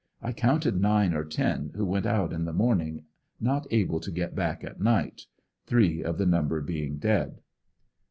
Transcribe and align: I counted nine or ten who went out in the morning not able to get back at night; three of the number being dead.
I 0.19 0.31
counted 0.31 0.81
nine 0.81 1.13
or 1.13 1.23
ten 1.23 1.73
who 1.75 1.85
went 1.85 2.07
out 2.07 2.33
in 2.33 2.45
the 2.45 2.53
morning 2.53 3.03
not 3.39 3.67
able 3.69 3.99
to 3.99 4.09
get 4.09 4.33
back 4.33 4.63
at 4.63 4.81
night; 4.81 5.27
three 5.67 6.03
of 6.03 6.17
the 6.17 6.25
number 6.25 6.59
being 6.59 6.97
dead. 6.97 7.39